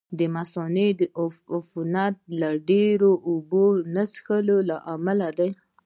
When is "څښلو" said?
4.11-4.57